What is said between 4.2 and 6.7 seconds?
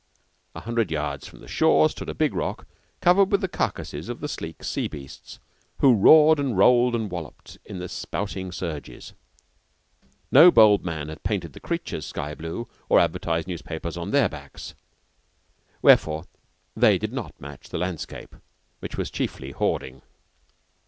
sleek sea beasts, who roared and